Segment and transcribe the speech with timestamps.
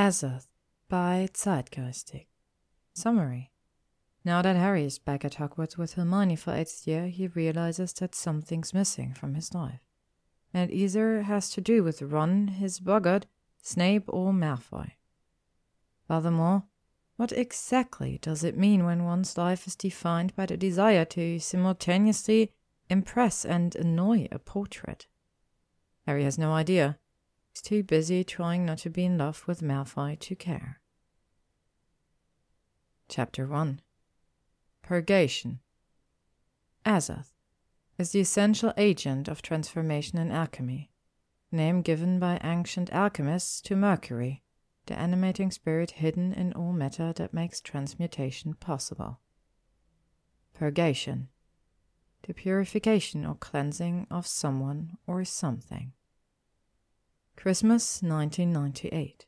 [0.00, 0.46] Azoth
[0.88, 2.28] by Zeitgeistic.
[2.94, 3.52] Summary.
[4.24, 8.14] Now that Harry is back at Hogwarts with Hermione for eighth year, he realizes that
[8.14, 9.82] something's missing from his life.
[10.54, 13.26] And it either has to do with Ron, his boggart,
[13.60, 14.92] Snape, or Malfoy.
[16.08, 16.62] Furthermore,
[17.16, 22.52] what exactly does it mean when one's life is defined by the desire to simultaneously
[22.88, 25.08] impress and annoy a portrait?
[26.06, 26.98] Harry has no idea.
[27.50, 30.80] He's too busy trying not to be in love with Malfoy to care.
[33.08, 33.80] Chapter 1
[34.82, 35.60] Purgation
[36.86, 37.32] Azoth
[37.98, 40.90] is the essential agent of transformation in alchemy,
[41.52, 44.42] name given by ancient alchemists to Mercury,
[44.86, 49.20] the animating spirit hidden in all matter that makes transmutation possible.
[50.54, 51.28] Purgation
[52.26, 55.92] the purification or cleansing of someone or something.
[57.42, 59.24] Christmas 1998.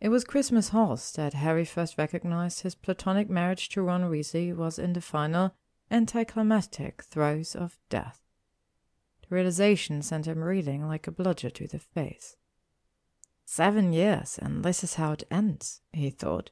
[0.00, 4.78] It was Christmas Halls that Harry first recognized his platonic marriage to Ron Weasley was
[4.78, 5.54] in the final
[5.90, 8.22] anticlimactic throes of death.
[9.28, 12.36] The realization sent him reeling like a bludger to the face.
[13.44, 16.50] Seven years, and this is how it ends, he thought.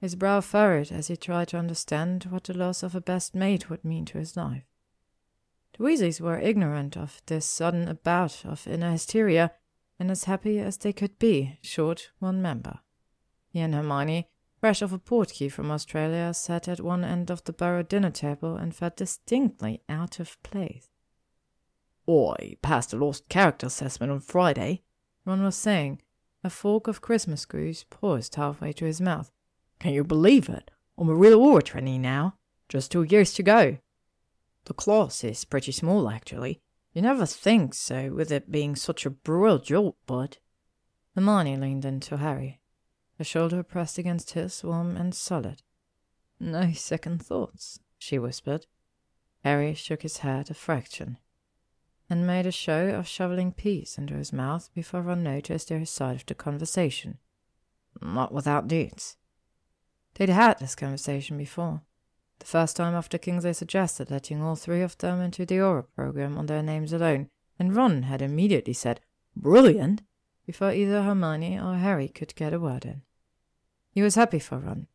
[0.00, 3.70] His brow furrowed as he tried to understand what the loss of a best mate
[3.70, 4.71] would mean to his life.
[5.82, 9.50] The Weasleys were ignorant of this sudden bout of inner hysteria,
[9.98, 12.78] and as happy as they could be, short one member.
[13.48, 14.28] He and Hermione,
[14.60, 18.54] fresh off a portkey from Australia, sat at one end of the Burrow dinner table
[18.56, 20.88] and felt distinctly out of place.
[22.06, 24.84] I passed a lost character assessment on Friday,
[25.24, 26.00] Ron was saying.
[26.44, 29.32] A fork of Christmas screws paused halfway to his mouth.
[29.80, 30.70] Can you believe it?
[30.96, 32.36] I'm a real trainee now.
[32.68, 33.78] Just two years to go.
[34.64, 36.60] The class is pretty small, actually.
[36.92, 40.38] You never think so, with it being such a brutal jolt, but.
[41.14, 42.60] Hermione leaned into Harry,
[43.18, 45.62] her shoulder pressed against his, warm and solid.
[46.40, 48.66] No second thoughts, she whispered.
[49.44, 51.18] Harry shook his head a fraction,
[52.08, 56.16] and made a show of shoveling peas into his mouth before Ron noticed their side
[56.16, 57.18] of the conversation.
[58.00, 59.16] Not without dudes.
[60.14, 61.82] They'd had this conversation before.
[62.42, 66.36] The first time after Kingsley suggested letting all three of them into the Auror program
[66.36, 69.00] on their names alone, and Ron had immediately said,
[69.36, 70.02] Brilliant!
[70.44, 73.02] before either Hermione or Harry could get a word in.
[73.92, 74.88] He was happy for Ron.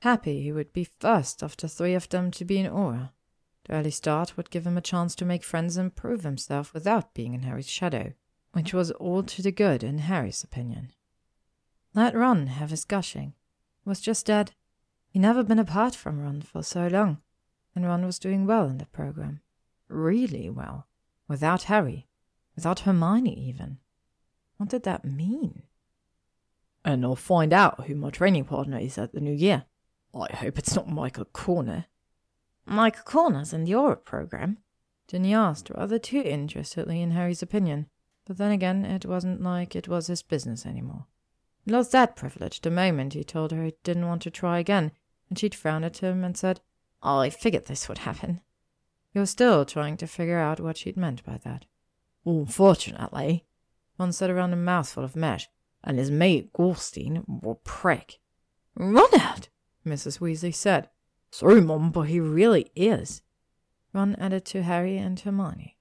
[0.00, 3.12] Happy he would be first of the three of them to be in Auror.
[3.64, 7.14] The early start would give him a chance to make friends and prove himself without
[7.14, 8.12] being in Harry's shadow,
[8.52, 10.92] which was all to the good in Harry's opinion.
[11.94, 13.32] Let Ron have his gushing.
[13.86, 14.52] It was just that
[15.10, 17.18] He'd never been apart from Ron for so long,
[17.74, 19.40] and Ron was doing well in the program.
[19.88, 20.86] Really well.
[21.26, 22.06] Without Harry.
[22.54, 23.78] Without Hermione, even.
[24.56, 25.62] What did that mean?
[26.84, 29.64] And I'll find out who my training partner is at the new year.
[30.14, 31.86] I hope it's not Michael Corner.
[32.64, 34.58] Michael Corner's in the Auror program?
[35.08, 37.86] Ginny asked, rather too interestedly in Harry's opinion.
[38.26, 41.06] But then again, it wasn't like it was his business anymore.
[41.64, 44.92] He lost that privilege the moment he told her he didn't want to try again,
[45.30, 46.60] and she'd frowned at him and said,
[47.02, 48.40] oh, I figured this would happen.
[49.12, 51.64] He was still trying to figure out what she'd meant by that.
[52.26, 53.46] Unfortunately,
[53.96, 55.48] one said around a mouthful of mash,
[55.82, 58.18] and his mate Goldstein will prick.
[58.74, 59.48] Run out,
[59.86, 60.18] Mrs.
[60.18, 60.90] Weasley said.
[61.30, 63.22] Sorry, Mum, but he really is.
[63.92, 65.76] Ron added to Harry and Hermione.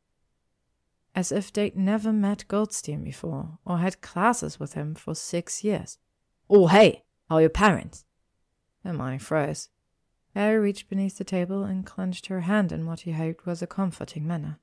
[1.15, 5.97] As if they'd never met Goldstein before, or had classes with him for six years.
[6.49, 8.05] Oh, hey, how are your parents?
[8.83, 9.69] Hermione froze.
[10.35, 13.67] Harry reached beneath the table and clenched her hand in what he hoped was a
[13.67, 14.59] comforting manner.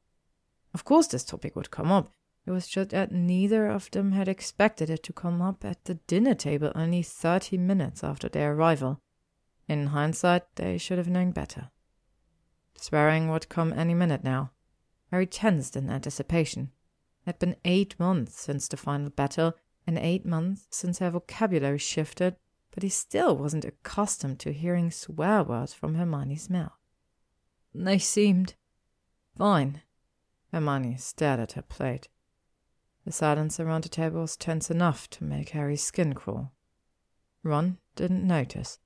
[0.72, 2.10] Of course, this topic would come up.
[2.46, 5.94] It was just that neither of them had expected it to come up at the
[5.94, 9.00] dinner table only thirty minutes after their arrival.
[9.68, 11.70] In hindsight, they should have known better.
[12.76, 14.52] Swearing would come any minute now.
[15.10, 16.70] Harry tensed in anticipation.
[17.22, 19.54] It had been eight months since the final battle,
[19.86, 22.36] and eight months since her vocabulary shifted
[22.76, 26.76] but he still wasn't accustomed to hearing swear words from Hermione's mouth.
[27.74, 28.54] They seemed
[29.34, 29.80] fine.
[30.52, 32.08] Hermione stared at her plate.
[33.06, 36.52] The silence around the table was tense enough to make Harry's skin crawl.
[37.42, 38.78] Ron didn't notice.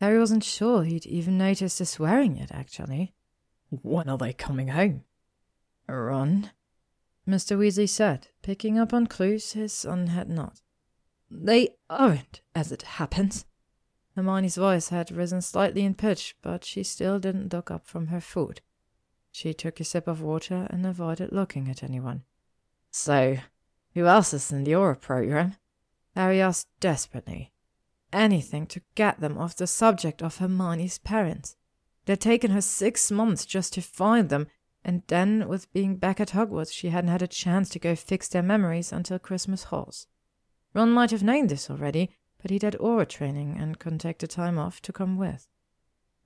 [0.00, 3.14] Harry wasn't sure he'd even noticed the swearing yet, actually.
[3.70, 5.04] When are they coming home?
[5.86, 6.50] Ron,
[7.24, 7.56] Mr.
[7.56, 10.60] Weasley said, picking up on clues his son had not.
[11.30, 13.46] They aren't, as it happens.
[14.14, 18.20] Hermione's voice had risen slightly in pitch, but she still didn't look up from her
[18.20, 18.60] food.
[19.30, 22.22] She took a sip of water and avoided looking at anyone.
[22.90, 23.36] So,
[23.92, 25.56] who else is in the Auror program?
[26.14, 27.52] Harry asked desperately.
[28.12, 31.56] Anything to get them off the subject of Hermione's parents.
[32.06, 34.46] It had taken her six months just to find them,
[34.82, 38.28] and then, with being back at Hogwarts, she hadn't had a chance to go fix
[38.28, 40.06] their memories until Christmas Halls.
[40.76, 42.10] Ron might have known this already,
[42.42, 45.48] but he'd had Auror training and couldn't take the time off to come with.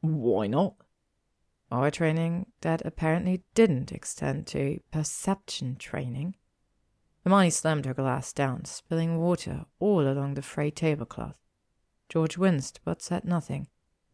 [0.00, 0.74] Why not?
[1.70, 6.34] Auror training that apparently didn't extend to perception training.
[7.22, 11.36] Hermione slammed her glass down, spilling water all along the frayed tablecloth.
[12.08, 13.68] George winced, but said nothing.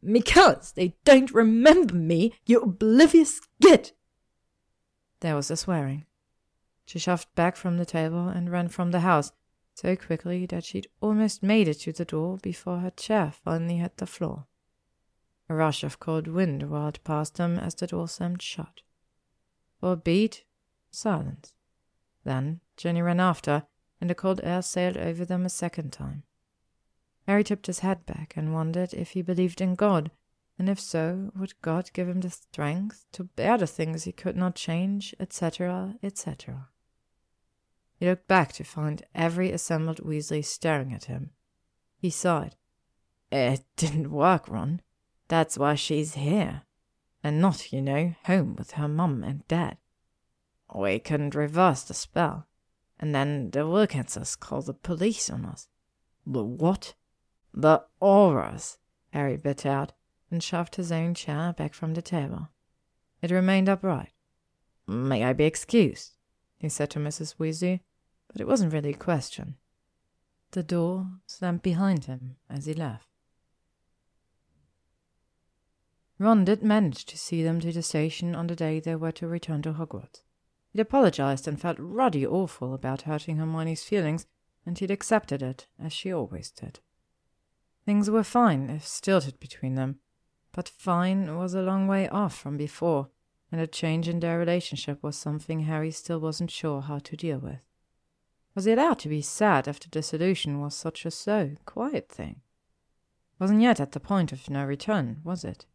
[0.05, 3.95] Because they don't remember me, you oblivious git!
[5.21, 6.05] There was a swearing.
[6.85, 9.33] She shoved back from the table and ran from the house,
[9.77, 13.99] so quickly that she'd almost made it to the door before her chair finally hit
[13.99, 14.47] the floor.
[15.51, 18.81] A rush of cold wind whirled past them as the door slammed shut.
[19.79, 20.45] For a beat,
[20.91, 21.55] silence.
[22.25, 23.65] Then Ginny ran after,
[24.01, 26.23] and the cold air sailed over them a second time.
[27.27, 30.11] Harry tipped his head back and wondered if he believed in God,
[30.59, 34.37] and if so, would God give him the strength to bear the things he could
[34.37, 36.69] not change, etc., etc.
[37.99, 41.31] He looked back to find every assembled Weasley staring at him.
[41.99, 42.57] He sighed.
[43.33, 44.83] It didn't work, Ron.
[45.29, 46.63] That's why she's here.
[47.25, 49.79] And not, you know, home with her mum and dad.
[50.75, 52.47] We couldn't reverse the spell.
[52.99, 55.69] And then the Wilkinses called the police on us.
[56.27, 56.95] The what?
[57.53, 58.77] The Aurors,
[59.13, 59.93] Harry bit out,
[60.31, 62.49] and shoved his own chair back from the table.
[63.23, 64.13] It remained upright.
[64.87, 66.16] May I be excused?
[66.57, 67.37] He said to Mrs.
[67.37, 67.81] Weasley,
[68.29, 69.57] but it wasn't really a question.
[70.53, 73.09] The door slammed behind him as he left.
[76.19, 79.29] Ron did manage to see them to the station on the day they were to
[79.29, 80.23] return to Hogwarts.
[80.71, 84.27] He'd apologized and felt ruddy awful about hurting Hermione's feelings,
[84.65, 86.81] and he'd accepted it, as she always did.
[87.85, 90.01] Things were fine, if stilted between them,
[90.53, 93.11] but fine was a long way off from before,
[93.53, 97.39] and a change in their relationship was something Harry still wasn't sure how to deal
[97.39, 97.61] with.
[98.55, 102.41] Was he allowed to be sad after dissolution was such a slow, quiet thing?
[103.39, 105.67] Wasn't yet at the point of no return, was it?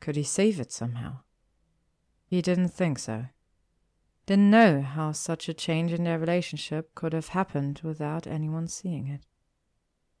[0.00, 1.18] Could he save it somehow?
[2.26, 3.26] He didn't think so.
[4.26, 9.08] Didn't know how such a change in their relationship could have happened without anyone seeing
[9.08, 9.26] it.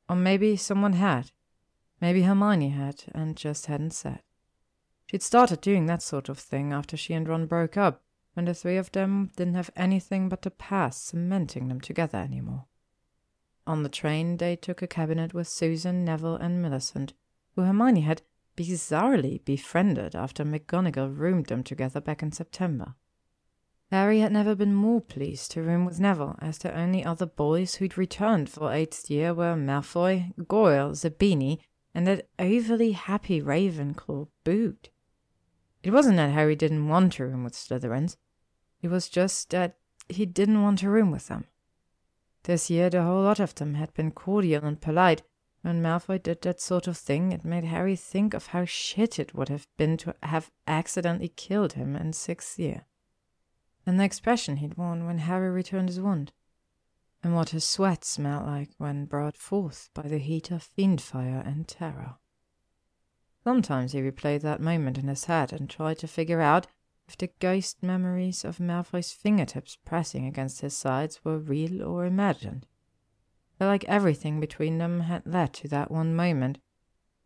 [0.08, 1.30] Or maybe someone had.
[2.00, 4.22] Maybe Hermione had, and just hadn't said.
[5.10, 8.02] She'd started doing that sort of thing after she and Ron broke up,
[8.34, 12.66] when the three of them didn't have anything but the past cementing them together anymore.
[13.66, 17.14] On the train, they took a cabinet with Susan, Neville, and Millicent,
[17.54, 18.20] who Hermione had
[18.54, 22.94] bizarrely befriended after McGonagall roomed them together back in September.
[23.90, 27.76] Harry had never been more pleased to room with Neville, as the only other boys
[27.76, 31.60] who'd returned for eighth year were Malfoy, Goyle, Zabini,
[31.94, 34.90] and that overly happy Ravenclaw Boot.
[35.82, 38.16] It wasn't that Harry didn't want to room with Slytherins.
[38.82, 39.76] It was just that
[40.08, 41.44] he didn't want to room with them.
[42.44, 45.22] This year the whole lot of them had been cordial and polite,
[45.62, 49.34] when Malfoy did that sort of thing, it made Harry think of how shit it
[49.34, 52.86] would have been to have accidentally killed him in sixth year.
[53.84, 56.32] And the expression he'd worn when Harry returned his wound.
[57.22, 61.66] And what his sweat smelled like when brought forth by the heat of Fiendfyre and
[61.66, 62.16] terror.
[63.48, 66.66] Sometimes he replayed that moment in his head and tried to figure out
[67.08, 72.66] if the ghost memories of Malfoy's fingertips pressing against his sides were real or imagined
[73.58, 76.58] like everything between them had led to that one moment,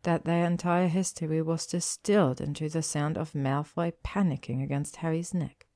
[0.03, 5.67] that their entire history was distilled into the sound of Malfoy panicking against Harry's neck.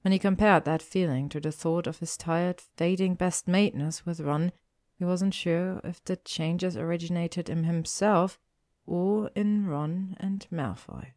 [0.00, 4.18] When he compared that feeling to the thought of his tired, fading best mateness with
[4.18, 4.50] Ron,
[4.98, 8.40] he wasn't sure if the changes originated in himself
[8.86, 11.12] or in Ron and Malfoy.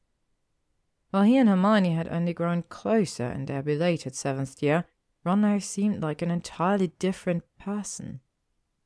[1.12, 4.86] While he and Hermione had only grown closer in their belated seventh year,
[5.24, 8.20] Ron now seemed like an entirely different person.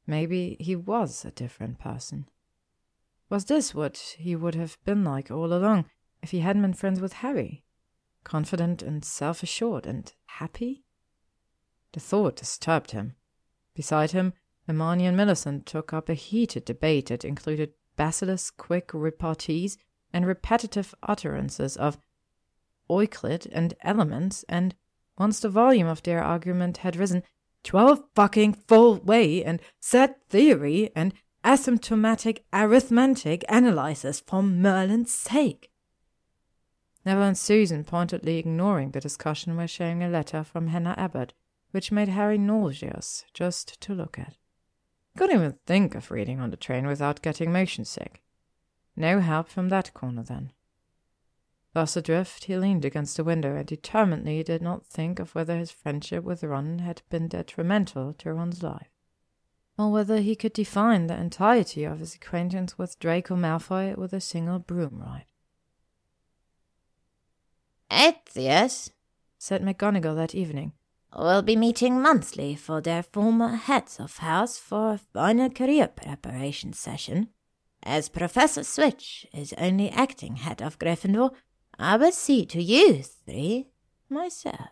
[0.07, 2.29] Maybe he was a different person.
[3.29, 5.85] Was this what he would have been like all along
[6.21, 7.63] if he hadn't been friends with Harry?
[8.23, 10.83] Confident and self assured and happy?
[11.93, 13.15] The thought disturbed him.
[13.73, 14.33] Beside him,
[14.67, 19.75] Hermione and Millicent took up a heated debate that included basilisk quick repartees
[20.13, 21.97] and repetitive utterances of
[22.89, 24.73] Euclid and elements and
[25.17, 27.23] once the volume of their argument had risen
[27.61, 31.13] twelve fucking full way and set theory and
[31.43, 35.69] asymptomatic arithmetic analysis for Merlin's sake.
[37.05, 41.33] Neville and Susan, pointedly ignoring the discussion, were sharing a letter from Hannah Abbott,
[41.71, 44.37] which made Harry nauseous just to look at.
[45.19, 48.23] Couldn't even think of reading on the train without getting motion sick.
[48.95, 50.53] No help from that corner then.
[51.73, 55.71] Thus adrift, he leaned against the window and determinedly did not think of whether his
[55.71, 58.87] friendship with Ron had been detrimental to Ron's life,
[59.77, 64.21] or whether he could define the entirety of his acquaintance with Draco Malfoy with a
[64.21, 65.25] single broom ride.
[67.91, 68.91] Aetius,
[69.37, 70.71] said McGonagall that evening,
[71.15, 76.73] will be meeting monthly for their former heads of house for a final career preparation
[76.73, 77.29] session.
[77.83, 81.31] As Professor Switch is only acting head of Gryffindor,
[81.77, 83.69] I will see to you three
[84.09, 84.69] myself.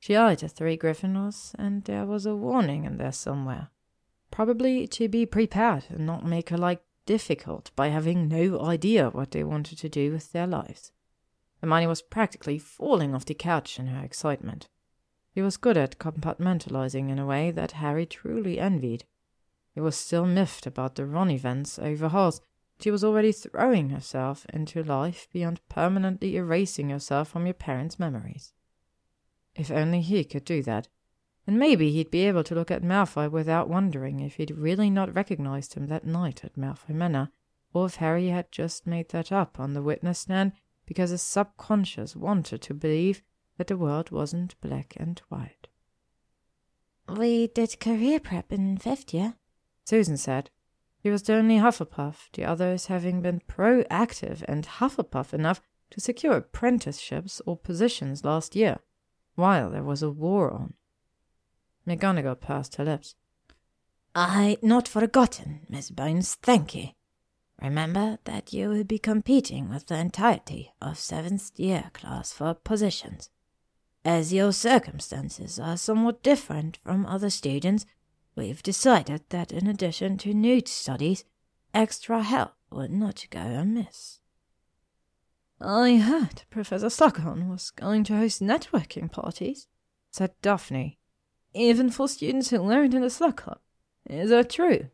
[0.00, 3.68] She eyed the three Gryffindors, and there was a warning in there somewhere.
[4.30, 9.30] Probably to be prepared and not make her life difficult by having no idea what
[9.30, 10.90] they wanted to do with their lives.
[11.60, 14.68] Hermione was practically falling off the couch in her excitement.
[15.34, 19.04] He was good at compartmentalizing in a way that Harry truly envied.
[19.74, 22.40] He was still miffed about the Ron events over Halls.
[22.78, 28.52] She was already throwing herself into life beyond permanently erasing herself from your parents' memories.
[29.56, 30.86] If only he could do that.
[31.48, 35.14] And maybe he'd be able to look at Malfoy without wondering if he'd really not
[35.14, 37.30] recognized him that night at Malfoy Manor,
[37.72, 40.52] or if Harry had just made that up on the witness stand
[40.86, 43.22] because his subconscious wanted to believe
[43.58, 45.68] that the world wasn't black and white.
[47.08, 49.34] We did career prep in fifth year,
[49.84, 50.50] Susan said.
[50.98, 56.38] He was the only Hufflepuff, the others having been proactive and Hufflepuff enough to secure
[56.38, 58.78] apprenticeships or positions last year,
[59.34, 60.74] while there was a war on.
[61.86, 63.16] McGonagall pursed her lips.
[64.14, 66.88] I not forgotten, Miss Bones, thank you.
[67.60, 73.30] Remember that you will be competing with the entirety of seventh year class for positions.
[74.04, 77.86] As your circumstances are somewhat different from other students,
[78.36, 81.24] we've decided that in addition to nude studies,
[81.72, 84.20] extra help would not go amiss.
[85.58, 89.68] I heard Professor Slughorn was going to host networking parties,
[90.10, 90.98] said Daphne,
[91.54, 93.60] even for students who learned in the Slug Club.
[94.04, 94.90] Is that true?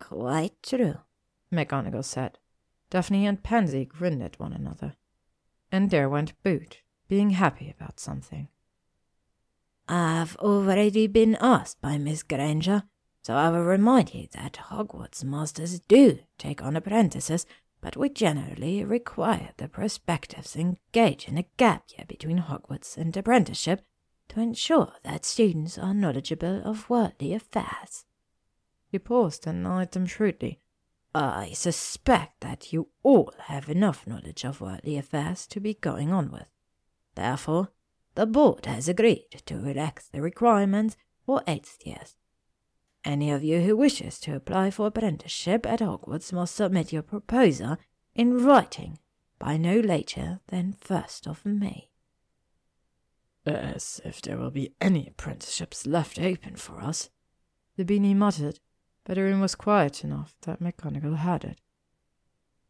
[0.00, 0.96] Quite true,
[1.52, 2.38] McGonagall said.
[2.90, 4.96] Daphne and Pansy grinned at one another.
[5.70, 8.48] And there went Boot, being happy about something.
[9.88, 12.82] I've already been asked by Miss Granger,
[13.22, 17.46] so I will remind you that Hogwarts masters do take on apprentices,
[17.80, 23.84] but we generally require the prospectives engage in a gap year between Hogwarts and apprenticeship
[24.28, 28.06] to ensure that students are knowledgeable of worldly affairs.
[28.88, 30.60] He paused and eyed them shrewdly.
[31.14, 36.30] I suspect that you all have enough knowledge of worldly affairs to be going on
[36.30, 36.48] with.
[37.16, 37.70] Therefore,
[38.14, 42.14] the board has agreed to relax the requirements for eighth years.
[43.04, 47.78] Any of you who wishes to apply for apprenticeship at Hogwarts must submit your proposal
[48.14, 48.98] in writing
[49.38, 51.90] by no later than 1st of May.
[53.44, 57.10] As if there will be any apprenticeships left open for us,
[57.78, 58.60] Zabini muttered,
[59.04, 61.60] but the room was quiet enough that McGonagall heard it.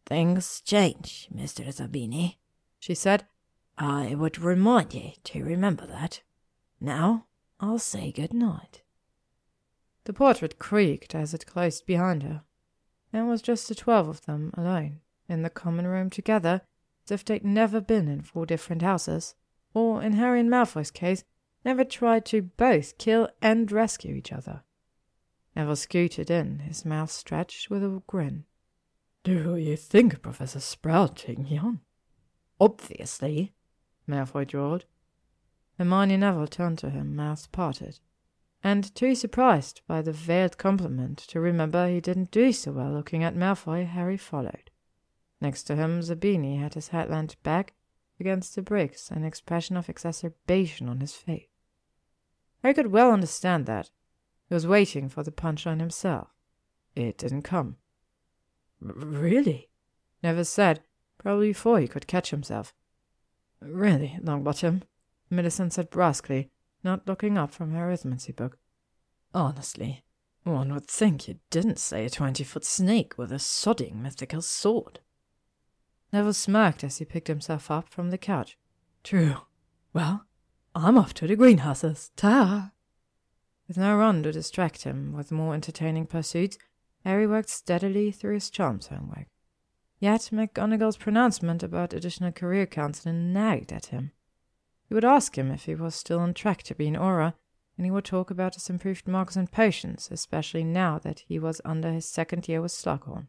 [0.05, 1.67] Things change, Mr.
[1.67, 2.37] Zabini,
[2.79, 3.27] she said.
[3.79, 6.23] I would remind you to remember that.
[6.81, 7.27] Now,
[7.61, 8.83] I'll say good night.
[10.05, 12.43] The portrait creaked as it closed behind her.
[13.13, 16.63] There was just the twelve of them alone, in the common room together,
[17.07, 19.35] as if they'd never been in four different houses,
[19.75, 21.25] or, in Harry and Malfoy's case,
[21.65, 24.63] never tried to both kill and rescue each other.
[25.55, 28.45] Neville scooted in, his mouth stretched with a grin.
[29.25, 31.81] Do you think Professor Sprout taking you on?
[32.61, 33.53] Obviously,
[34.09, 34.85] Malfoy drawled.
[35.79, 38.01] Hermione Neville turned to him, mouth parted,
[38.63, 43.23] and too surprised by the veiled compliment to remember he didn't do so well looking
[43.23, 44.71] at Malfoy, Harry followed.
[45.41, 47.75] Next to him, Zabini had his head leant back
[48.19, 51.49] against the bricks, an expression of exacerbation on his face.
[52.63, 53.91] Harry could well understand that.
[54.49, 56.29] He was waiting for the punchline himself.
[56.95, 57.77] It didn't come.
[58.81, 59.69] Really?
[60.23, 60.81] Neville said,
[61.19, 62.75] probably before he could catch himself.
[63.61, 64.83] Really, Longbottom?
[65.31, 66.51] Millicent said brusquely,
[66.85, 68.59] not looking up from her arithmancy book.
[69.35, 70.05] Honestly,
[70.45, 75.01] one would think you didn't slay a twenty foot snake with a sodding mythical sword.
[76.13, 78.57] Neville smirked as he picked himself up from the couch.
[79.03, 79.37] True.
[79.93, 80.27] Well,
[80.75, 82.11] I'm off to the greenhouses.
[82.17, 82.71] Ta!
[83.67, 86.59] With no Ron to distract him with more entertaining pursuits,
[87.05, 89.27] Harry worked steadily through his charms homework.
[89.99, 94.13] Yet McGonagall's pronouncement about additional career counseling nagged at him.
[94.89, 97.35] He would ask him if he was still on track to be an Auror,
[97.77, 101.61] and he would talk about his improved marks and potions, especially now that he was
[101.65, 103.27] under his second year with Slughorn.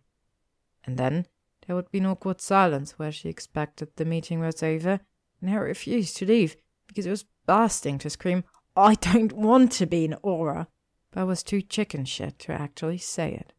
[0.83, 1.25] And then
[1.65, 4.99] there would be an awkward silence where she expected the meeting was over,
[5.41, 6.57] and Harry refused to leave
[6.87, 8.43] because he was bursting to scream,
[8.75, 10.67] I don't want to be an Auror,
[11.11, 13.53] but was too chicken shit to actually say it.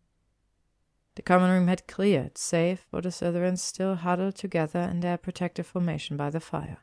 [1.18, 5.66] The common room had cleared, save for the Slytherins still huddled together in their protective
[5.66, 6.78] formation by the fire.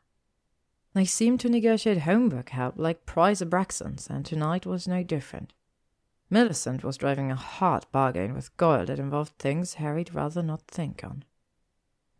[0.92, 5.54] They seemed to negotiate homework help like prize Abraxans, and tonight was no different.
[6.28, 11.02] Millicent was driving a hard bargain with Goyle that involved things Harry'd rather not think
[11.02, 11.24] on.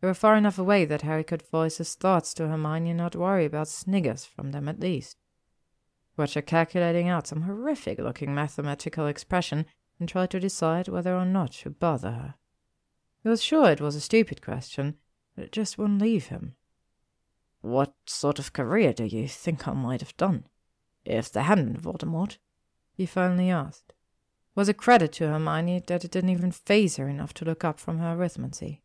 [0.00, 3.14] They were far enough away that Harry could voice his thoughts to Hermione and not
[3.14, 5.18] worry about sniggers from them at least.
[6.16, 9.66] Watch her calculating out some horrific looking mathematical expression
[9.98, 12.34] and try to decide whether or not to bother her.
[13.22, 14.96] He was sure it was a stupid question,
[15.34, 16.54] but it just wouldn't leave him.
[17.60, 20.44] What sort of career do you think I might have done,
[21.04, 22.38] if there hadn't been Voldemort?
[22.92, 23.90] He finally asked.
[23.90, 27.64] It was a credit to Hermione that it didn't even faze her enough to look
[27.64, 28.80] up from her arithmancy.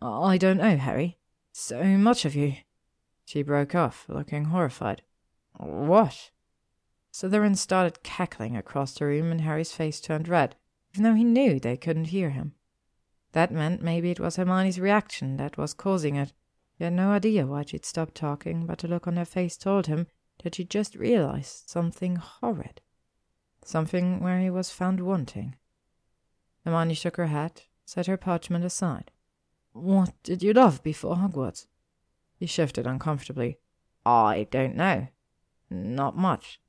[0.00, 1.18] I don't know, Harry.
[1.52, 2.54] So much of you.
[3.24, 5.02] She broke off, looking horrified.
[5.56, 6.30] What?
[7.12, 10.56] Slytherin started cackling across the room, and Harry's face turned red,
[10.92, 12.54] even though he knew they couldn't hear him.
[13.32, 16.32] That meant maybe it was Hermione's reaction that was causing it,
[16.82, 19.86] he had no idea why she'd stopped talking, but the look on her face told
[19.86, 20.08] him
[20.42, 22.80] that she'd just realized something horrid.
[23.64, 25.54] Something where he was found wanting.
[26.64, 29.12] Hermione shook her head, set her parchment aside.
[29.72, 31.66] What did you love before Hogwarts?
[32.36, 33.58] He shifted uncomfortably.
[34.04, 35.06] I don't know.
[35.70, 36.60] Not much.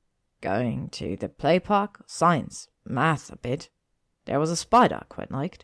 [0.43, 3.69] Going to the play park, science, math a bit.
[4.25, 5.63] There was a spider I quite liked.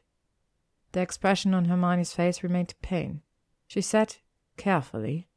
[0.93, 3.21] The expression on Hermione's face remained pain.
[3.67, 4.15] She said,
[4.55, 5.27] carefully.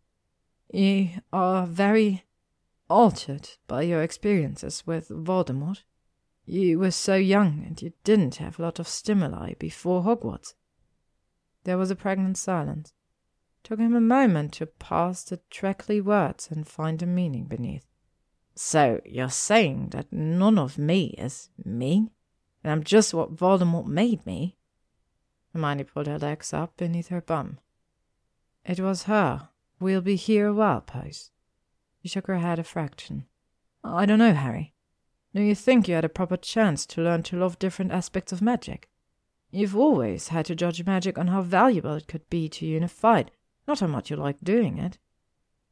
[0.72, 2.22] You are very
[2.88, 5.82] altered by your experiences with Voldemort.
[6.44, 10.54] You were so young and you didn't have a lot of stimuli before Hogwarts.
[11.64, 12.92] There was a pregnant silence.
[13.58, 17.88] It took him a moment to parse the treacly words and find a meaning beneath.
[18.54, 22.10] So you're saying that none of me is me?
[22.62, 24.56] And I'm just what Voldemort made me?
[25.52, 27.58] Hermione pulled her legs up beneath her bum.
[28.64, 29.48] It was her.
[29.80, 31.30] We'll be here a while, Pose.
[32.00, 33.26] She shook her head a fraction.
[33.82, 34.74] I don't know, Harry.
[35.34, 38.42] Do you think you had a proper chance to learn to love different aspects of
[38.42, 38.88] magic?
[39.50, 42.82] You've always had to judge magic on how valuable it could be to you in
[42.82, 43.30] a fight,
[43.66, 44.98] not how much you like doing it.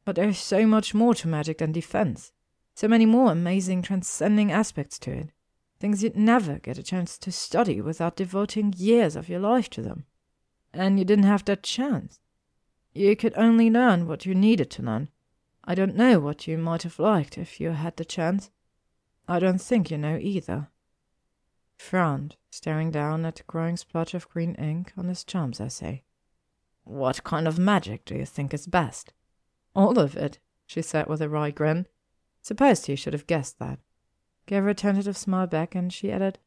[0.03, 2.31] But there's so much more to magic than defense.
[2.73, 5.29] So many more amazing, transcending aspects to it.
[5.79, 9.81] Things you'd never get a chance to study without devoting years of your life to
[9.81, 10.05] them.
[10.73, 12.19] And you didn't have that chance.
[12.93, 15.09] You could only learn what you needed to learn.
[15.63, 18.49] I don't know what you might have liked if you had the chance.
[19.27, 20.69] I don't think you know either.
[21.77, 26.03] Frowned, staring down at the growing splotch of green ink on his charms essay.
[26.83, 29.13] What kind of magic do you think is best?
[29.75, 31.87] All of it, she said with a wry grin.
[32.41, 33.79] Supposed he should have guessed that.
[34.45, 36.39] Gave her a tentative smile back, and she added,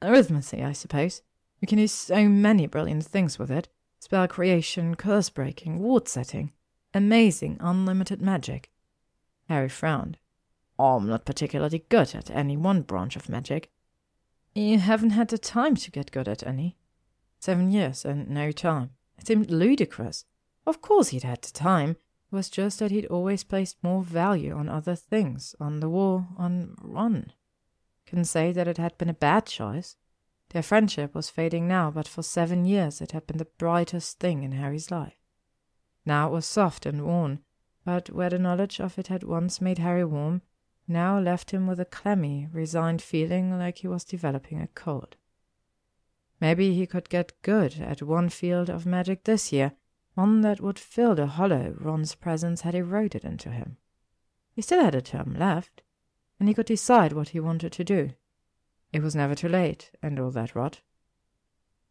[0.00, 1.22] Arithmancy, I suppose.
[1.60, 3.68] You can do so many brilliant things with it
[4.00, 6.52] spell creation, curse breaking, ward setting.
[6.92, 8.70] Amazing, unlimited magic.
[9.48, 10.18] Harry frowned.
[10.78, 13.70] I'm not particularly good at any one branch of magic.
[14.54, 16.76] You haven't had the time to get good at any.
[17.40, 18.90] Seven years and no time.
[19.18, 20.26] It seemed ludicrous.
[20.66, 21.96] Of course he'd had the time.
[22.34, 26.74] Was just that he'd always placed more value on other things, on the war, on
[26.82, 27.32] Ron.
[28.06, 29.96] Couldn't say that it had been a bad choice.
[30.48, 34.42] Their friendship was fading now, but for seven years it had been the brightest thing
[34.42, 35.14] in Harry's life.
[36.04, 37.38] Now it was soft and worn,
[37.84, 40.42] but where the knowledge of it had once made Harry warm,
[40.88, 45.14] now left him with a clammy, resigned feeling like he was developing a cold.
[46.40, 49.74] Maybe he could get good at one field of magic this year,
[50.14, 53.76] one that would fill the hollow Ron's presence had eroded into him.
[54.52, 55.82] He still had a term left,
[56.38, 58.10] and he could decide what he wanted to do.
[58.92, 60.80] It was never too late, and all that rot.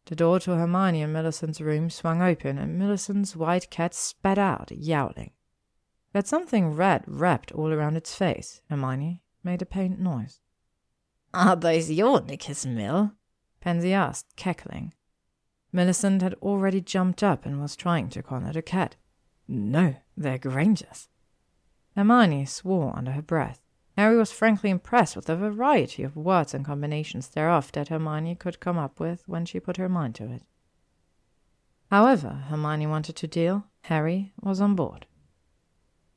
[0.05, 4.71] The door to Hermione and Millicent's room swung open, and Millicent's white cat spat out,
[4.71, 5.31] yowling.
[6.13, 8.61] It had something red wrapped all around its face.
[8.69, 10.39] Hermione made a pained noise.
[11.33, 13.13] Are those your knickers, Mill?
[13.59, 14.93] Pansy asked, cackling.
[15.73, 18.95] Millicent had already jumped up and was trying to corner the cat.
[19.47, 21.09] No, they're Granger's.
[21.95, 23.59] Hermione swore under her breath.
[23.97, 28.59] Harry was frankly impressed with the variety of words and combinations thereof that Hermione could
[28.59, 30.43] come up with when she put her mind to it.
[31.91, 35.07] However Hermione wanted to deal, Harry was on board.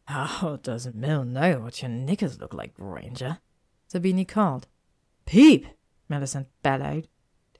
[0.05, 3.39] How does Mill know what your knickers look like, Granger?
[3.93, 4.69] Zabini called.
[5.25, 5.67] Peep!
[6.09, 7.09] Millicent bellowed.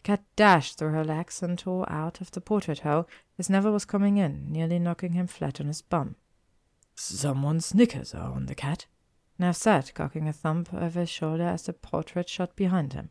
[0.07, 3.09] Cat dashed through her legs and tore out of the portrait hole
[3.41, 6.15] as Neville was coming in, nearly knocking him flat on his bum.
[6.95, 8.87] Someone's knickers are on the cat,
[9.37, 13.11] Nev said, cocking a thumb over his shoulder as the portrait shot behind him.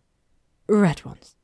[0.69, 1.35] Red ones.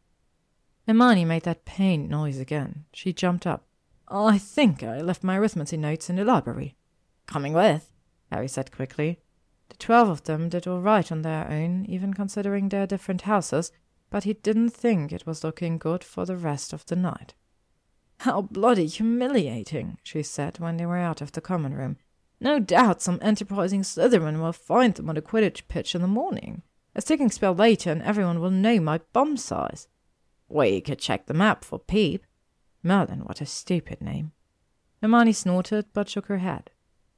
[0.87, 2.85] Hermione made that pained noise again.
[2.93, 3.65] She jumped up.
[4.07, 6.77] I think I left my arithmetic notes in the library.
[7.25, 7.91] Coming with,
[8.31, 9.19] Harry said quickly.
[9.67, 13.73] The twelve of them did all right on their own, even considering their different houses,
[14.11, 17.33] but he didn't think it was looking good for the rest of the night.
[18.19, 21.97] How bloody humiliating, she said when they were out of the common room.
[22.39, 26.61] No doubt some enterprising Slytherin will find them on the Quidditch pitch in the morning.
[26.93, 29.87] A sticking spell later and everyone will know my bum size.
[30.49, 32.25] We could check the map for Peep.
[32.83, 34.33] Merlin, what a stupid name.
[35.01, 36.69] Hermione snorted but shook her head.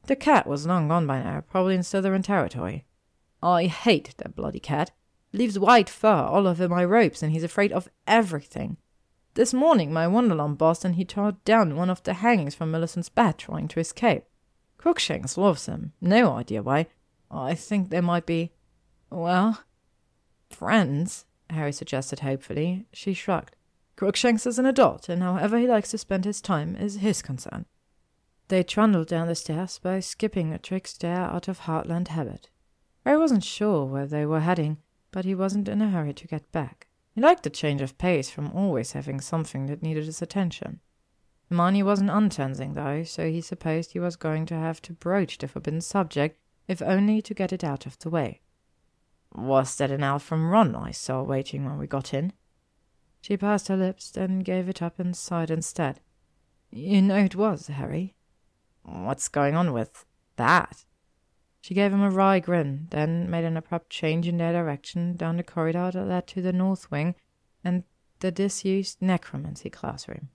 [0.06, 2.86] The cat was long gone by now, probably in Slytherin territory.
[3.42, 4.92] I hate that bloody cat.
[5.34, 8.78] Leaves white fur all over my ropes and he's afraid of everything.
[9.34, 13.10] This morning my Wonderland burst and he tore down one of the hangings from Millicent's
[13.10, 14.26] bed trying to escape.
[14.78, 15.94] Crookshanks loves him.
[16.00, 16.88] No idea why.
[17.32, 18.52] I think they might be,
[19.10, 19.64] well,
[20.52, 22.86] friends, Harry suggested hopefully.
[22.94, 23.56] She shrugged.
[23.96, 27.66] Crookshanks is an adult, and however he likes to spend his time is his concern.
[28.50, 32.50] They trundled down the stairs, by skipping a trick stair out of Heartland habit.
[33.06, 34.78] Harry wasn't sure where they were heading,
[35.14, 36.88] but he wasn't in a hurry to get back.
[37.14, 40.82] He liked the change of pace from always having something that needed his attention.
[41.50, 45.48] Hermione wasn't untensing, though, so he supposed he was going to have to broach the
[45.48, 48.42] forbidden subject, if only to get it out of the way.
[49.36, 52.34] Was that an elf from Ron I saw waiting when we got in?
[53.22, 56.00] She pursed her lips, then gave it up and sighed instead.
[56.72, 58.16] You know it was, Harry.
[58.82, 60.06] What's going on with
[60.38, 60.86] that?
[61.64, 65.38] She gave him a wry grin, then made an abrupt change in their direction down
[65.38, 67.16] the corridor that led to the north wing
[67.64, 67.86] and
[68.20, 70.28] the disused necromancy classroom.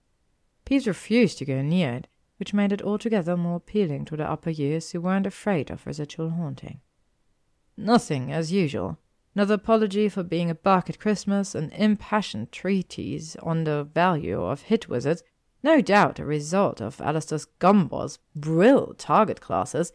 [0.65, 4.49] Peeves refused to go near it, which made it altogether more appealing to the upper
[4.49, 6.81] years who weren't afraid of residual haunting.
[7.77, 8.97] Nothing, as usual.
[9.35, 14.63] Another apology for being a buck at Christmas, an impassioned treatise on the value of
[14.63, 15.21] hit wizards,
[15.61, 19.93] no doubt a result of Alastor Gumboil's brill target classes,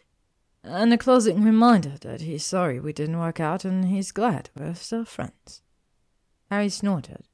[0.64, 4.74] and a closing reminder that he's sorry we didn't work out and he's glad we're
[4.74, 5.62] still friends.
[6.50, 7.24] Harry snorted.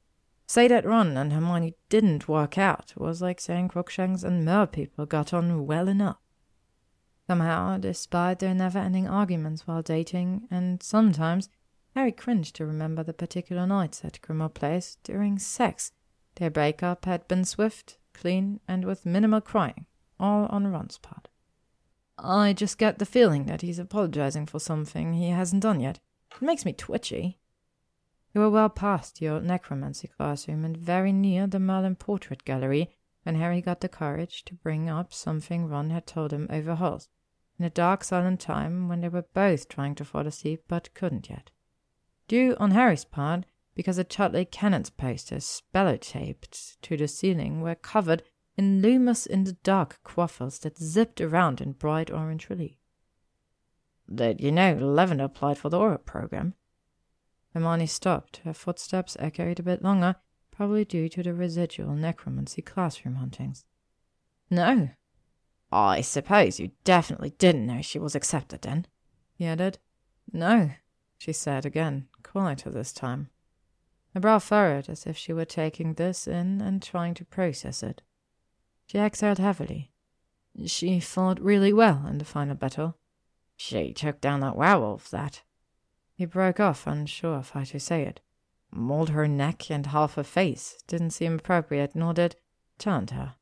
[0.47, 5.05] Say that Ron and Hermione didn't work out was like saying Crookshanks and Mer people
[5.05, 6.17] got on well enough.
[7.27, 11.47] Somehow, despite their never ending arguments while dating, and sometimes
[11.95, 15.93] Harry cringed to remember the particular nights at Grimmauld Place during sex,
[16.35, 19.85] their breakup had been swift, clean, and with minimal crying,
[20.19, 21.29] all on Ron's part.
[22.23, 25.99] I just get the feeling that he's apologizing for something he hasn't done yet.
[26.35, 27.39] It makes me twitchy.
[28.33, 32.91] You were well past your necromancy classroom and very near the Merlin Portrait Gallery
[33.23, 36.75] when Harry got the courage to bring up something Ron had told him over
[37.61, 41.29] in a dark, silent time when they were both trying to fall asleep but couldn't
[41.29, 41.51] yet.
[42.27, 48.23] Due on Harry's part, because the Chudley Cannons posters, spellotaped to the ceiling, were covered
[48.57, 52.77] in luminous in the dark quaffles that zipped around in bright orange relief.
[54.13, 56.55] Did you know Lavender applied for the Auror program?
[57.53, 58.37] Hermione stopped.
[58.43, 60.15] Her footsteps echoed a bit longer,
[60.51, 63.65] probably due to the residual necromancy classroom huntings.
[64.49, 64.89] No,
[65.71, 68.85] I suppose you definitely didn't know she was accepted then,
[69.33, 69.79] he added.
[70.33, 70.71] No,
[71.17, 73.29] she said again, quieter this time.
[74.13, 78.01] Her brow furrowed as if she were taking this in and trying to process it.
[78.91, 79.89] She exhaled heavily.
[80.65, 82.97] She fought really well in the final battle.
[83.55, 85.43] She took down that werewolf, that.
[86.13, 88.19] He broke off, unsure of how to say it.
[88.69, 90.83] Mauled her neck and half her face.
[90.87, 92.35] Didn't seem appropriate, nor did
[92.77, 93.35] turned her.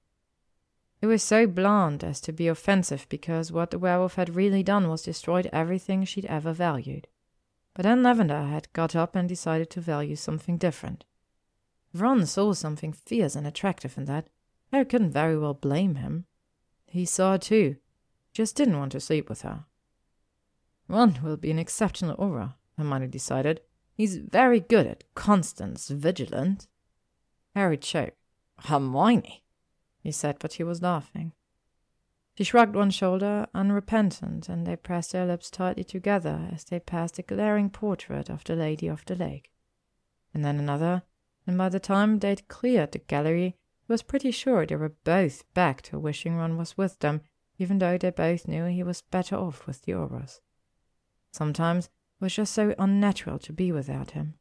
[1.01, 4.87] It was so bland as to be offensive because what the werewolf had really done
[4.87, 7.07] was destroyed everything she'd ever valued.
[7.73, 11.05] But then Lavender had got up and decided to value something different.
[11.91, 14.29] Ron saw something fierce and attractive in that.
[14.71, 16.25] Harry couldn't very well blame him.
[16.85, 17.77] He saw it too,
[18.33, 19.65] just didn't want to sleep with her.
[20.87, 23.61] Ron will be an exceptional Auror, Hermione decided.
[23.93, 26.67] He's very good at Constant Vigilance.
[27.53, 28.17] Harry choked.
[28.65, 29.43] Hermione,
[30.01, 31.33] he said, but he was laughing.
[32.35, 37.19] She shrugged one shoulder, unrepentant, and they pressed their lips tightly together as they passed
[37.19, 39.51] a glaring portrait of the Lady of the Lake.
[40.33, 41.03] And then another,
[41.45, 43.57] and by the time they'd cleared the gallery,
[43.89, 47.21] was pretty sure they were both back to wishing Ron was with them,
[47.57, 50.39] even though they both knew he was better off with the Aurors.
[51.31, 54.35] Sometimes it was just so unnatural to be without him.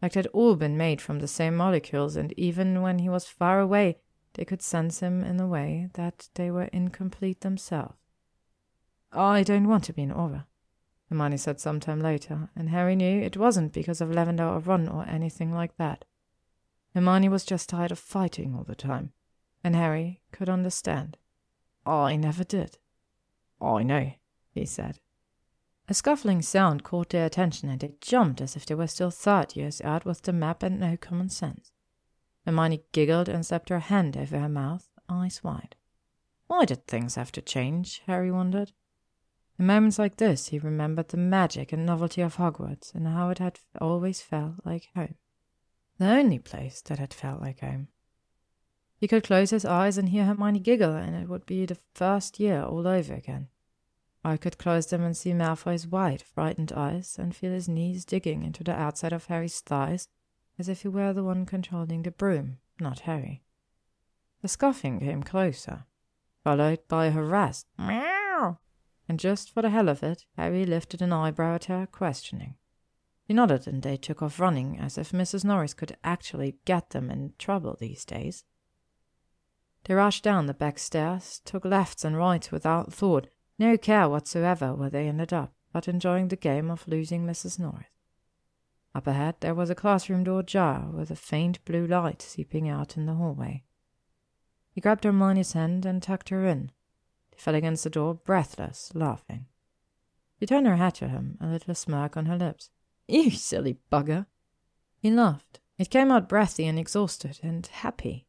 [0.00, 3.60] Like they'd all been made from the same molecules, and even when he was far
[3.60, 3.98] away,
[4.34, 7.96] they could sense him in a way that they were incomplete themselves.
[9.12, 10.44] I don't want to be an Auror,
[11.08, 14.88] Hermione said some time later, and Harry knew it wasn't because of Lavender or Ron
[14.88, 16.04] or anything like that.
[16.94, 19.12] Hermione was just tired of fighting all the time,
[19.64, 21.16] and Harry could understand.
[21.84, 22.78] I never did.
[23.60, 24.12] I know,
[24.52, 25.00] he said.
[25.88, 29.56] A scuffling sound caught their attention, and they jumped as if they were still third
[29.56, 31.72] years out with the map and no common sense.
[32.46, 35.76] Hermione giggled and slapped her hand over her mouth, eyes wide.
[36.46, 38.02] Why did things have to change?
[38.06, 38.72] Harry wondered.
[39.58, 43.38] In moments like this, he remembered the magic and novelty of Hogwarts and how it
[43.38, 45.16] had always felt like home.
[45.98, 47.88] The only place that had felt like home.
[48.96, 52.40] He could close his eyes and hear Hermione giggle, and it would be the first
[52.40, 53.48] year all over again.
[54.24, 58.42] I could close them and see Malfoy's wide, frightened eyes, and feel his knees digging
[58.42, 60.08] into the outside of Harry's thighs,
[60.58, 63.44] as if he were the one controlling the broom, not Harry.
[64.40, 65.84] The scoffing came closer,
[66.42, 68.58] followed by a harassed meow,
[69.08, 72.56] and just for the hell of it, Harry lifted an eyebrow at her, questioning.
[73.24, 75.44] He nodded, and they took off running, as if Mrs.
[75.44, 78.44] Norris could actually get them in trouble these days.
[79.84, 84.74] They rushed down the back stairs, took lefts and rights without thought, no care whatsoever
[84.74, 87.58] where they ended up, but enjoying the game of losing Mrs.
[87.58, 87.86] Norris.
[88.94, 92.96] Up ahead there was a classroom door ajar, with a faint blue light seeping out
[92.96, 93.64] in the hallway.
[94.70, 96.70] He grabbed Hermione's hand and tucked her in.
[97.32, 99.46] She fell against the door, breathless, laughing.
[100.38, 102.70] She turned her head to him, a little smirk on her lips.
[103.06, 104.26] You silly bugger!
[104.98, 105.60] He laughed.
[105.78, 108.26] It came out breathy and exhausted and happy.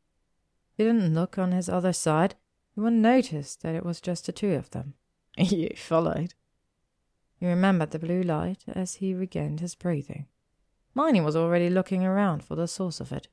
[0.73, 2.35] He didn't look on his other side.
[2.73, 4.95] He wouldn't notice that it was just the two of them.
[5.37, 6.33] You followed.
[7.39, 10.27] He remembered the blue light as he regained his breathing.
[10.93, 13.27] Miney was already looking around for the source of it.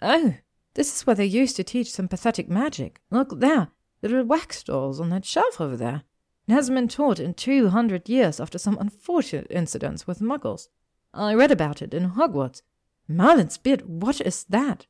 [0.00, 0.36] Oh,
[0.74, 3.00] this is where they used to teach sympathetic magic.
[3.10, 3.68] Look there,
[4.00, 6.04] the little wax dolls on that shelf over there.
[6.48, 10.68] It hasn't been taught in two hundred years after some unfortunate incidents with muggles.
[11.12, 12.62] I read about it in Hogwarts.
[13.06, 14.86] Merlin's beard, what is that?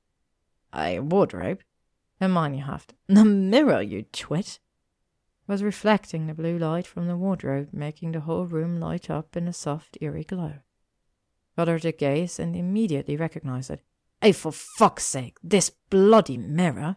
[0.73, 1.61] A wardrobe,
[2.21, 2.95] Hermione huffed.
[3.09, 4.61] The mirror, you twit
[5.49, 9.49] was reflecting the blue light from the wardrobe, making the whole room light up in
[9.49, 10.59] a soft, eerie glow.
[11.57, 13.81] Uttered a gaze and immediately recognized it.
[14.23, 16.97] Oh, for fuck's sake, this bloody mirror!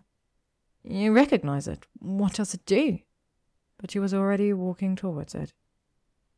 [0.84, 1.88] You recognize it.
[2.00, 3.00] What does it do?
[3.82, 5.54] But she was already walking towards it.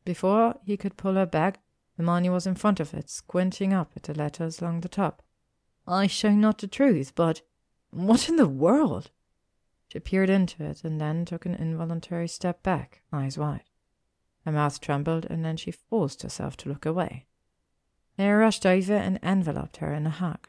[0.04, 1.60] Before he could pull her back,
[1.96, 5.22] Hermione was in front of it, squinting up at the letters along the top.
[5.86, 7.42] I show not the truth, but
[7.90, 9.10] what in the world?
[9.88, 13.70] She peered into it and then took an involuntary step back, eyes wide.
[14.44, 17.26] Her mouth trembled, and then she forced herself to look away.
[18.16, 20.48] They rushed over and enveloped her in a hug.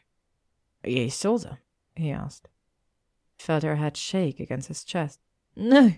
[0.83, 1.57] You saw them?
[1.95, 2.47] he asked.
[3.37, 5.19] Felt her head shake against his chest.
[5.55, 5.93] No,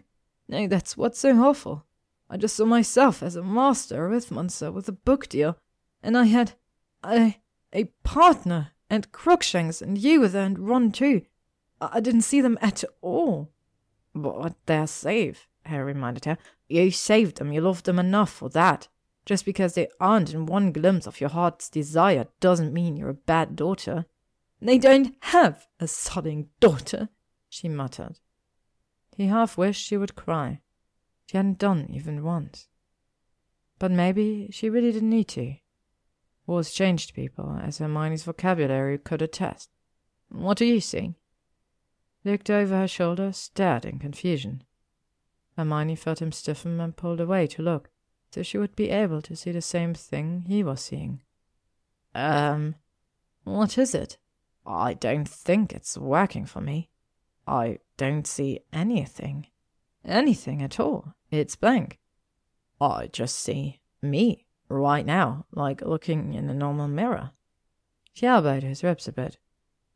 [0.47, 1.85] no, that's what's so awful.
[2.29, 5.57] I just saw myself as a master with Monster with a book deal,
[6.03, 6.53] and I had
[7.03, 7.37] a
[7.73, 11.23] a partner and Crookshanks and you were there and Ron too.
[11.79, 13.51] I didn't see them at all.
[14.13, 16.37] But they're safe, Harry reminded her.
[16.67, 18.87] You saved them, you loved them enough for that.
[19.25, 23.13] Just because they aren't in one glimpse of your heart's desire doesn't mean you're a
[23.13, 24.05] bad daughter.
[24.61, 27.09] They don't have a sodding daughter,
[27.49, 28.19] she muttered.
[29.17, 30.61] He half wished she would cry.
[31.25, 32.67] She hadn't done even once.
[33.79, 35.55] But maybe she really didn't need to.
[36.45, 39.71] Wars changed people, as Hermione's vocabulary could attest.
[40.29, 41.15] What are you seeing?
[42.23, 44.63] looked over her shoulder, stared in confusion.
[45.55, 47.89] Hermione felt him stiffen and pulled away to look,
[48.31, 51.21] so she would be able to see the same thing he was seeing.
[52.13, 52.75] Um,
[53.45, 54.17] what is it?
[54.65, 56.89] I don't think it's working for me.
[57.47, 59.47] I don't see anything.
[60.05, 61.15] Anything at all.
[61.29, 61.99] It's blank.
[62.79, 67.31] I just see me right now, like looking in a normal mirror.
[68.13, 69.37] She elbowed his ribs a bit.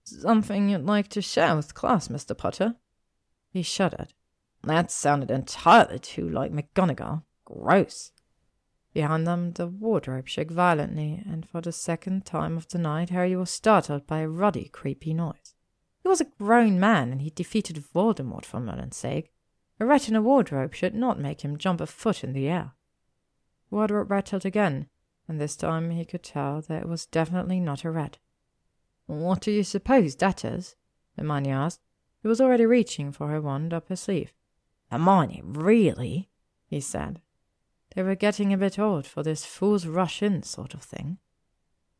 [0.03, 2.37] Something you'd like to share with class, Mr.
[2.37, 2.75] Potter?
[3.51, 4.13] He shuddered.
[4.63, 7.23] That sounded entirely too like McGonagall.
[7.45, 8.11] Gross.
[8.93, 13.35] Behind them, the wardrobe shook violently, and for the second time of the night, Harry
[13.35, 15.55] was startled by a ruddy, creepy noise.
[16.03, 19.31] He was a grown man, and he defeated Voldemort for Merlin's sake.
[19.79, 22.73] A rat in a wardrobe should not make him jump a foot in the air.
[23.69, 24.87] Wardrobe rattled again,
[25.27, 28.17] and this time he could tell that it was definitely not a rat.
[29.05, 30.75] What do you suppose that is?
[31.17, 31.81] Hermione asked.
[32.21, 34.33] He was already reaching for her wand up her sleeve.
[34.91, 36.29] Hermione, really?
[36.67, 37.21] he said.
[37.95, 41.17] they were getting a bit old for this fool's rush in sort of thing.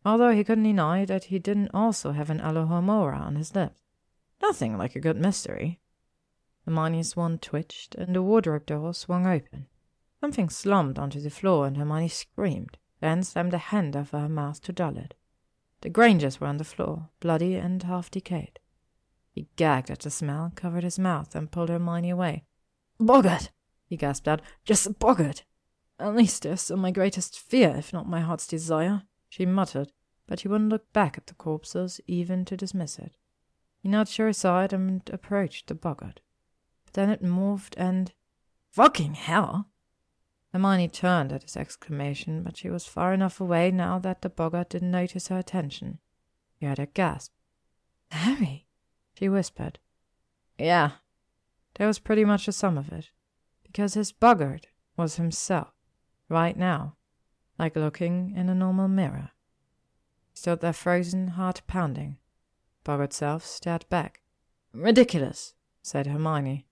[0.06, 3.82] Although he couldn't deny that he didn't also have an Alohomora on his lips.
[4.42, 5.80] Nothing like a good mystery.
[6.66, 9.68] Hermione's wand twitched, and the wardrobe door swung open.
[10.20, 14.62] Something slumped onto the floor, and Hermione screamed, then slammed a hand over her mouth
[14.62, 15.16] to dull it.
[15.82, 18.60] The Grangers were on the floor, bloody and half decayed.
[19.32, 22.44] He gagged at the smell, covered his mouth, and pulled Hermione away.
[23.00, 23.52] Boggart!
[23.86, 24.42] he gasped out.
[24.64, 25.44] Just a Boggart!
[26.00, 29.92] At least they're still my greatest fear, if not my heart's desire, she muttered,
[30.28, 33.16] but he wouldn't look back at the corpses, even to dismiss it.
[33.82, 36.22] He nudged her aside and approached the Boggart.
[36.86, 38.14] But then it moved and.
[38.72, 39.68] Fucking hell!
[40.54, 44.70] Hermione turned at his exclamation, but she was far enough away now that the boggart
[44.70, 46.00] didn't notice her attention.
[46.58, 47.32] He heard her gasp.
[48.12, 48.68] Harry,
[49.14, 49.80] she whispered.
[50.58, 50.92] Yeah.
[51.76, 53.12] That was pretty much the sum of it,
[53.64, 54.68] because his boggart
[54.98, 55.74] was himself,
[56.28, 56.98] right now,
[57.58, 59.32] like looking in a normal mirror.
[60.32, 62.18] He stood there frozen, heart pounding.
[62.84, 64.22] Boggart self stared back.
[64.74, 66.66] Ridiculous, said Hermione.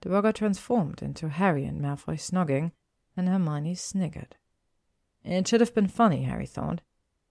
[0.00, 2.72] The boggart transformed into Harry and Malfoy snogging,
[3.16, 4.36] and Hermione sniggered.
[5.24, 6.80] It should have been funny, Harry thought.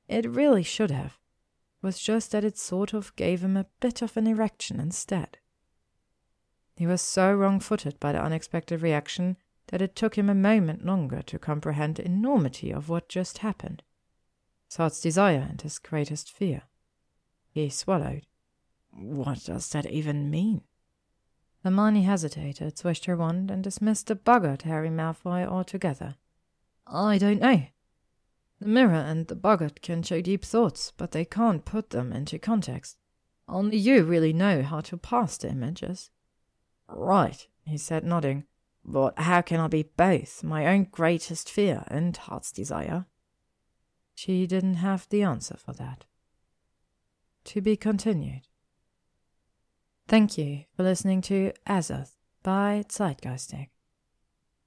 [0.08, 1.18] It really should have.
[1.82, 5.38] It was just that it sort of gave him a bit of an erection instead.
[6.76, 10.86] He was so wrong footed by the unexpected reaction that it took him a moment
[10.86, 13.84] longer to comprehend the enormity of what just happened.
[14.76, 16.64] Heart's desire and his greatest fear.
[17.56, 18.28] He swallowed.
[18.92, 20.64] What does that even mean?
[21.64, 26.16] Hermione hesitated, swished her wand, and dismissed the boggart Harry Malfoy altogether.
[26.86, 27.68] I don't know.
[28.60, 32.38] The mirror and the boggart can show deep thoughts, but they can't put them into
[32.40, 32.98] context.
[33.48, 36.12] Only you really know how to pass the images.
[36.90, 38.48] Right, he said, nodding.
[38.84, 43.06] But how can I be both my own greatest fear and heart's desire?
[44.14, 46.04] She didn't have the answer for that.
[47.46, 48.48] To be continued.
[50.08, 53.70] Thank you for listening to Azoth by Zeitgeistic.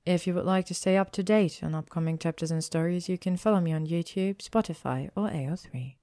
[0.07, 3.19] If you would like to stay up to date on upcoming chapters and stories, you
[3.19, 5.98] can follow me on YouTube, Spotify, or AO3.